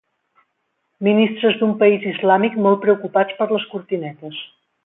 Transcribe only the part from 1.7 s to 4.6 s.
país islàmic molt preocupats per les cortinetes.